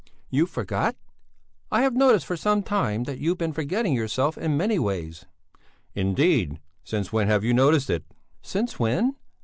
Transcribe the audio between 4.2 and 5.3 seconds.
in many ways."